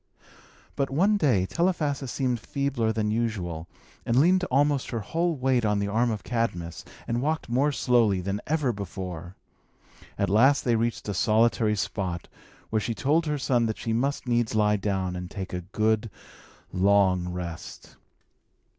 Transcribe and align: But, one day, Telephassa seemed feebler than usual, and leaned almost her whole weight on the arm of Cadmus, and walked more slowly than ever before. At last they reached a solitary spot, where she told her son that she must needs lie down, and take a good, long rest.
But, 0.75 0.89
one 0.89 1.15
day, 1.15 1.45
Telephassa 1.45 2.07
seemed 2.07 2.39
feebler 2.39 2.91
than 2.91 3.11
usual, 3.11 3.67
and 4.03 4.19
leaned 4.19 4.43
almost 4.45 4.89
her 4.89 5.01
whole 5.01 5.35
weight 5.35 5.63
on 5.63 5.77
the 5.77 5.89
arm 5.89 6.09
of 6.09 6.23
Cadmus, 6.23 6.83
and 7.07 7.21
walked 7.21 7.49
more 7.49 7.71
slowly 7.71 8.19
than 8.19 8.41
ever 8.47 8.73
before. 8.73 9.35
At 10.17 10.27
last 10.27 10.65
they 10.65 10.75
reached 10.75 11.07
a 11.07 11.13
solitary 11.13 11.75
spot, 11.75 12.27
where 12.71 12.79
she 12.81 12.95
told 12.95 13.27
her 13.27 13.37
son 13.37 13.67
that 13.67 13.77
she 13.77 13.93
must 13.93 14.25
needs 14.25 14.55
lie 14.55 14.75
down, 14.77 15.15
and 15.15 15.29
take 15.29 15.53
a 15.53 15.61
good, 15.61 16.09
long 16.73 17.29
rest. 17.29 17.95